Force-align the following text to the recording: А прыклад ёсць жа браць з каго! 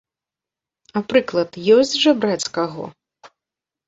А 0.99 1.03
прыклад 1.11 1.51
ёсць 1.75 1.91
жа 2.05 2.13
браць 2.23 2.43
з 2.47 2.49
каго! 2.57 2.87